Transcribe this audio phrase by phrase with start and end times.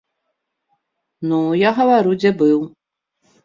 [1.31, 2.59] Ну, я гавару, дзе быў.